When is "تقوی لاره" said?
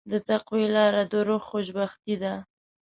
0.27-1.03